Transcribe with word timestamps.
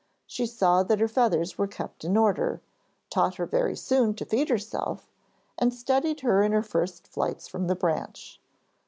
She 0.25 0.47
saw 0.47 0.81
that 0.81 0.99
her 0.99 1.07
feathers 1.07 1.59
were 1.59 1.67
kept 1.67 2.03
in 2.03 2.17
order, 2.17 2.59
taught 3.11 3.35
her 3.35 3.45
very 3.45 3.75
soon 3.75 4.15
to 4.15 4.25
feed 4.25 4.49
herself, 4.49 5.07
and 5.59 5.71
steadied 5.71 6.21
her 6.21 6.41
in 6.41 6.53
her 6.53 6.63
first 6.63 7.15
nights 7.15 7.47
from 7.47 7.67
the 7.67 7.75
branch. 7.75 8.41